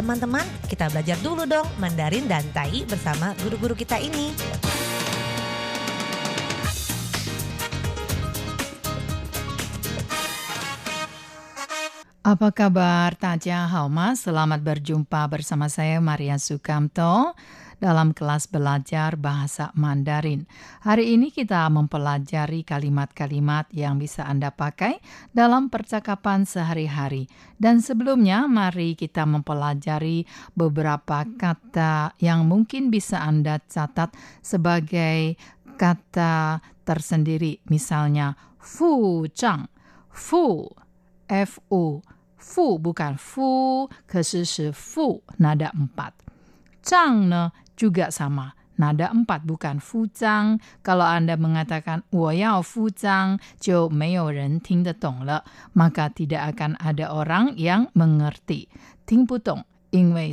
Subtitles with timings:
[0.00, 4.32] Teman-teman, kita belajar dulu dong Mandarin dan Tai bersama guru-guru kita ini.
[12.24, 13.12] Apa kabar?
[13.12, 17.36] Taja Hauma, selamat berjumpa bersama saya Maria Sukamto
[17.79, 20.47] dalam kelas belajar bahasa Mandarin.
[20.81, 24.99] Hari ini kita mempelajari kalimat-kalimat yang bisa Anda pakai
[25.35, 27.27] dalam percakapan sehari-hari.
[27.55, 30.23] Dan sebelumnya, mari kita mempelajari
[30.55, 35.35] beberapa kata yang mungkin bisa Anda catat sebagai
[35.75, 37.59] kata tersendiri.
[37.67, 39.67] Misalnya, fu zhang,
[40.09, 40.69] fu
[41.27, 42.01] F-U.
[42.37, 46.13] Fu bukan fu, 可是是 fu, nada empat.
[46.83, 48.52] Zhang ne juga sama.
[48.76, 50.60] Nada empat bukan fuzang.
[50.80, 53.88] Kalau Anda mengatakan woyao fuzang, jo
[55.76, 58.68] maka tidak akan ada orang yang mengerti.
[59.04, 60.32] Ting putong, ingwei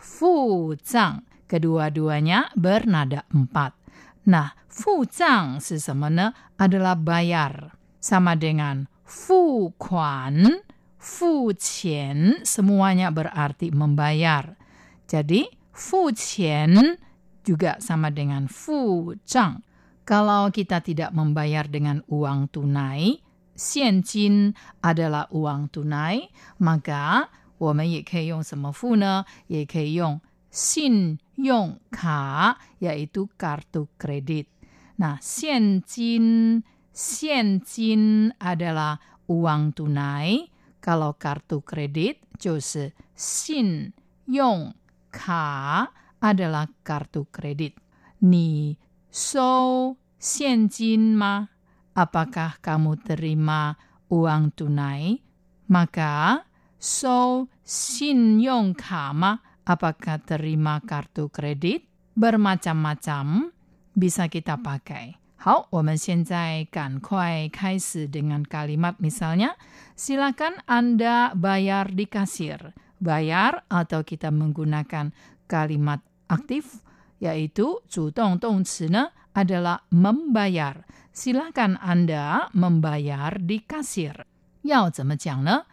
[0.00, 1.24] fuzang.
[1.44, 3.76] Kedua-duanya bernada empat.
[4.24, 5.60] Nah, fuzang
[6.56, 7.76] adalah bayar.
[8.00, 10.48] Sama dengan fu kuan,
[10.96, 14.56] fu qian, semuanya berarti membayar.
[15.04, 16.97] Jadi, 付钱
[17.43, 19.63] juga sama dengan 付账.
[20.03, 23.19] Kalau kita tidak membayar dengan uang tunai,
[23.55, 29.25] 现金 adalah uang tunai, maka 我们也可以用什么付呢？
[29.47, 30.21] 也可以用
[30.51, 34.45] 信用卡 yaitu kartu kredit.
[34.97, 40.49] Nah, 现金现金 adalah uang tunai.
[40.81, 43.93] Kalau kartu kredit 就是信
[44.25, 44.73] 用
[45.11, 47.77] 卡 adalah kartu kredit.
[48.21, 48.77] Ni
[49.09, 51.49] so 现金吗?
[51.93, 53.77] Apakah kamu terima
[54.09, 55.21] uang tunai?
[55.69, 56.45] Maka
[56.77, 59.41] so 信用卡吗?
[59.65, 61.85] Apakah terima kartu kredit?
[62.17, 63.53] Bermacam-macam
[63.93, 65.19] bisa kita pakai.
[65.37, 69.53] 好，我们现在赶快开始 dengan kalimat misalnya,
[69.93, 72.73] silakan Anda bayar di kasir.
[73.01, 75.13] Bayar atau kita menggunakan
[75.45, 76.81] kalimat aktif,
[77.21, 80.81] yaitu 主动动词呢 adalah membayar.
[81.13, 84.25] Silakan Anda membayar di kasir.
[84.63, 85.65] 要怎么讲呢？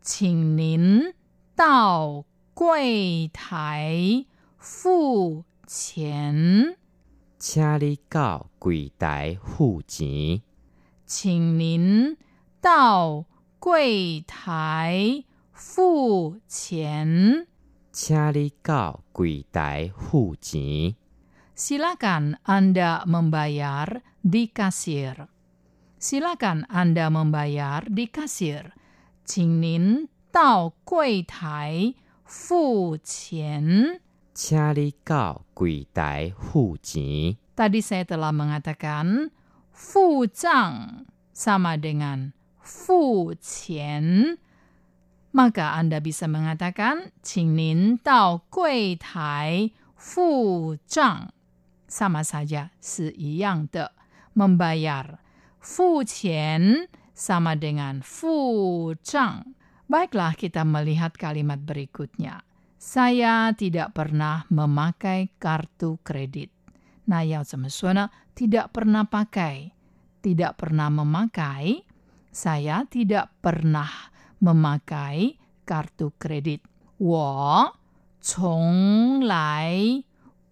[0.00, 1.14] 请您
[1.54, 2.24] 到
[2.54, 6.76] 柜台付钱。
[7.38, 10.42] 请你到柜台付钱。
[11.04, 12.16] 请您
[12.60, 13.26] 到
[13.58, 15.24] 柜台
[15.62, 17.46] 付钱。
[17.92, 20.94] 请你到柜台付钱。
[21.56, 25.26] Silakan Anda membayar di kasir.
[25.98, 28.70] Silakan Anda membayar di kasir.
[29.24, 34.00] 请您到柜台付钱。
[34.32, 37.36] 请你到柜台付钱。
[37.58, 39.34] Tadi saya telah mengatakan
[39.74, 42.30] fu zhang sama dengan
[42.62, 44.38] fu qian.
[45.32, 51.30] Maka Anda bisa mengatakan 请您到柜台付账.
[51.88, 53.92] Sama saja, 是一样的.
[54.34, 55.18] Membayar.
[55.58, 59.58] Fu qian sama dengan fu zhang.
[59.90, 62.46] Baiklah kita melihat kalimat berikutnya.
[62.78, 66.54] Saya tidak pernah memakai kartu kredit.
[67.08, 68.10] Nah, 要怎么说呢？
[68.36, 69.72] tidak pernah pakai,
[70.22, 71.82] tidak pernah memakai.
[72.30, 73.88] Saya tidak pernah
[74.42, 75.36] memakai
[75.66, 76.60] kartu kredit.
[76.98, 77.76] 我
[78.20, 80.02] 从来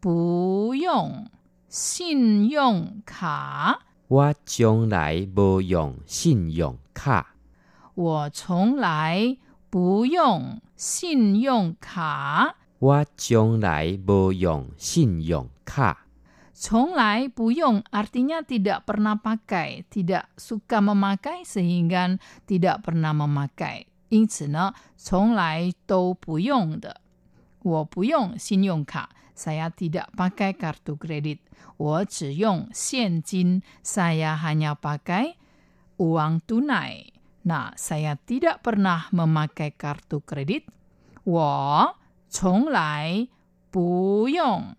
[0.00, 1.28] 不用
[1.68, 3.80] 信用卡。
[4.08, 7.34] 我从来无用信用卡。
[7.94, 9.36] 我从来
[9.68, 12.54] 不用信用卡。
[12.78, 15.99] 我从来无用信用卡。
[16.60, 22.16] Conglai buyong artinya tidak pernah pakai, tidak suka memakai sehingga
[22.48, 23.86] tidak pernah memakai.
[24.08, 27.00] 因此呢，从来都不用的。
[27.60, 31.40] 我不用信用卡，saya tidak pakai kartu kredit.
[31.76, 35.34] 我只用现金，saya hanya pakai
[35.98, 37.12] uang tunai.
[37.44, 40.64] Nah, saya tidak pernah memakai kartu kredit.
[41.24, 41.96] 我
[42.30, 43.28] 从来
[43.70, 44.76] 不用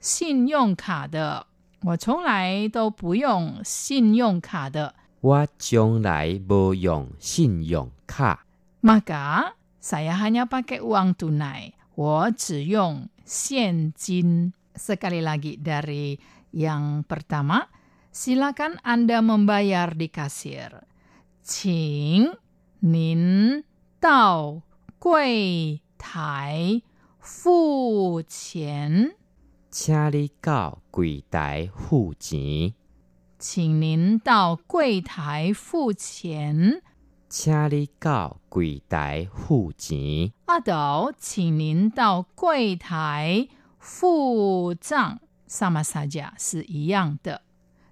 [0.00, 1.46] 信用卡的，
[1.82, 4.94] 我从来都不用信用卡的。
[5.20, 8.46] 我从来不用信用卡。
[8.82, 11.72] Maka saya hanya pakai uang tunai.
[11.94, 14.52] 我只用现金。
[14.74, 16.16] Sekali lagi dari
[16.56, 17.68] yang pertama,
[18.08, 20.88] silakan Anda membayar di kasir.
[21.42, 22.32] 请
[22.80, 23.64] 您
[24.00, 24.62] 到
[24.98, 26.80] 柜台
[27.18, 29.16] 付钱，
[29.69, 32.73] 请你到柜台付钱，
[33.37, 36.81] 请您到柜台付钱。
[37.27, 47.41] 请你到柜台付钱，阿斗，请您到柜台付账，sama saja 是一样的。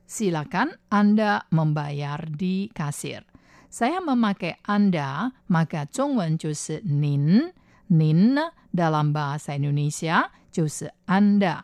[0.07, 3.23] Silakan Anda membayar di kasir.
[3.69, 7.51] Saya memakai Anda, maka 中文就是您。
[7.87, 11.63] 您呢，dalam bahasa Indonesia 就是 Anda.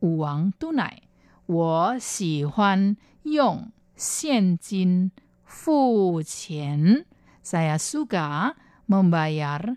[0.00, 1.02] uang tunai。
[1.46, 5.10] 我喜欢用现金
[5.44, 7.04] 付钱，
[7.42, 8.54] saya suka
[8.86, 9.76] membayar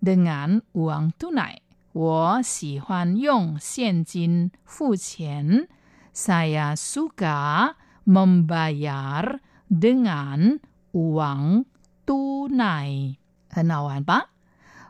[0.00, 1.58] dengan uang tunai。
[1.92, 5.66] 我喜欢用现金付钱，
[6.14, 7.74] saya suka
[8.06, 10.60] membayar dengan
[10.94, 11.66] uang
[12.06, 13.18] tunai.
[13.50, 14.30] Henawan Pak?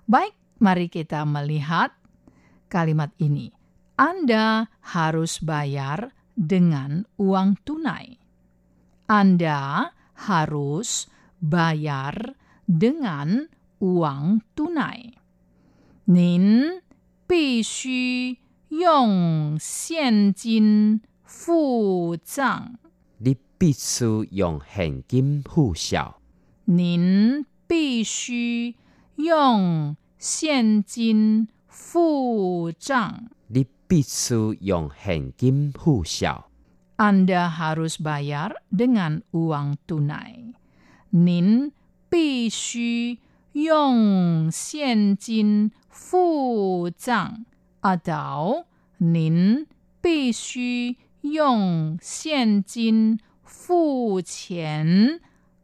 [0.04, 1.96] Baik, mari kita melihat
[2.68, 3.48] kalimat ini.
[3.98, 8.14] Anda harus bayar dengan uang tunai.
[9.10, 9.90] Anda
[10.28, 11.10] harus
[11.42, 13.50] bayar dengan
[13.82, 15.18] uang tunai.
[16.08, 16.80] 您
[17.26, 18.38] 必须
[18.68, 22.78] 用现金付账。
[23.18, 26.20] 你必须用现金付晓。
[26.64, 28.76] 您必须
[29.16, 33.28] 用现金付账。
[33.87, 36.49] 必须用现金付晓。
[36.97, 40.53] Anda harus bayar dengan uang tunai.
[41.09, 41.71] 您
[42.09, 43.19] 必须
[43.53, 47.45] 用现金付账
[47.81, 48.65] atau
[48.97, 49.67] 您
[50.01, 55.19] 必须用现金付钱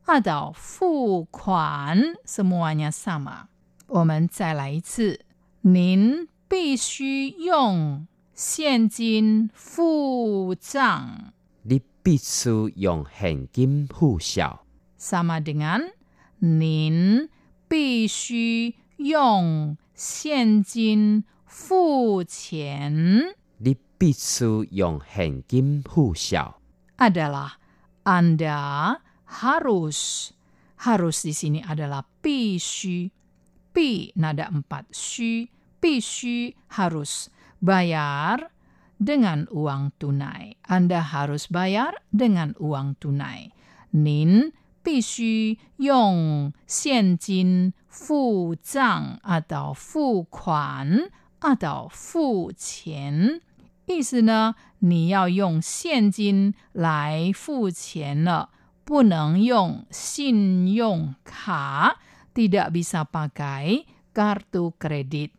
[0.06, 3.48] atau 付款 semuanya sama.
[3.88, 5.26] 我们再来一次，
[5.62, 11.33] 您必须用现金付账。
[11.63, 14.65] 你必须用现金付晓。
[14.99, 15.93] sama dengan
[16.39, 17.29] 您
[17.69, 26.61] 必须用现金付钱 你必须用现金付晓。
[26.99, 27.59] adalah
[28.05, 30.33] Anda harus
[30.85, 33.11] harus di sini adalah 必须
[33.73, 35.49] pi nada empat 须
[35.81, 37.29] 必须 harus
[37.61, 38.51] bayar
[38.99, 40.57] dengan uang tunai.
[40.65, 43.51] Anda harus bayar dengan uang tunai.
[43.91, 44.53] 您
[44.83, 51.11] 必须用现金付账 atau 付款
[51.41, 53.41] atau 付钱。
[53.87, 58.51] 意思呢，你要用现金来付钱了，
[58.85, 61.99] 不能用信用卡，
[62.33, 65.31] tidak bisa pakai kartu kredit.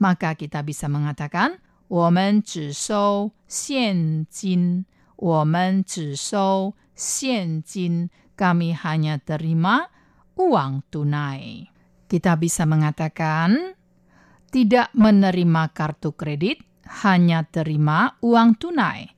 [0.00, 1.58] Maka kita bisa mengatakan
[1.88, 4.84] 我们只收现金，
[5.16, 9.88] 我们只收现金，kami hanya terima
[10.36, 11.70] uang tunai.
[12.06, 13.74] Kita bisa mengatakan
[14.52, 16.60] tidak menerima kartu kredit,
[17.02, 19.16] hanya terima uang tunai.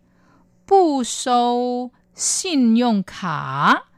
[0.64, 3.88] 不收信用卡，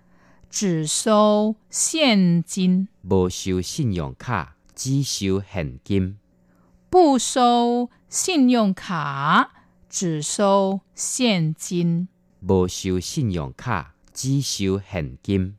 [0.49, 2.89] 只收现金。
[3.03, 6.17] 无收信用卡，只收现金。
[6.90, 9.52] 不收信用卡，
[9.90, 12.08] 只收现金。
[12.46, 15.56] 不收信用卡，只收现金。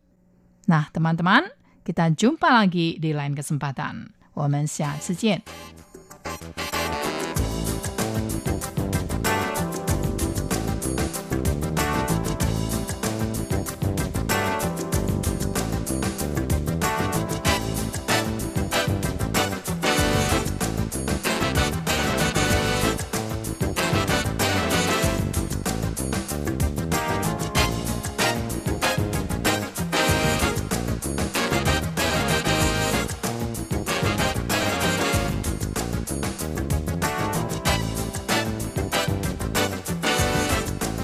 [0.66, 1.50] Nah, teman-teman,
[1.84, 4.10] kita jumpa lagi di lain kesempatan.
[4.34, 5.42] 我们下次见。